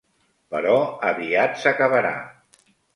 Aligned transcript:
Però 0.55 0.79
aviat 1.11 1.63
s'acabarà. 1.67 2.19